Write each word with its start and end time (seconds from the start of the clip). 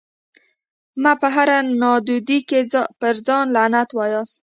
مه 1.01 1.11
په 1.21 1.27
هره 1.35 1.57
نادودي 1.81 2.39
کي 2.49 2.59
پر 2.99 3.15
ځان 3.25 3.45
لعنت 3.55 3.89
واياست 3.93 4.37